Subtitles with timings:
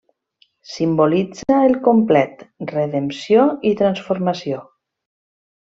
[0.75, 4.67] Simbolitza el complet, redempció i transformació.